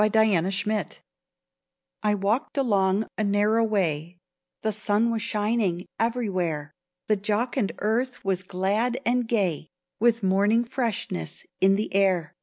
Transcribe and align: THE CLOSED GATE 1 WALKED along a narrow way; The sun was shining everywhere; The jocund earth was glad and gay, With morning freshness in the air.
THE 0.01 0.09
CLOSED 0.09 0.67
GATE 0.67 1.01
1 2.01 2.21
WALKED 2.21 2.57
along 2.57 3.05
a 3.19 3.23
narrow 3.23 3.63
way; 3.63 4.17
The 4.63 4.71
sun 4.71 5.11
was 5.11 5.21
shining 5.21 5.85
everywhere; 5.99 6.71
The 7.05 7.17
jocund 7.17 7.73
earth 7.77 8.25
was 8.25 8.41
glad 8.41 8.99
and 9.05 9.27
gay, 9.27 9.67
With 9.99 10.23
morning 10.23 10.63
freshness 10.65 11.45
in 11.59 11.75
the 11.75 11.93
air. 11.93 12.33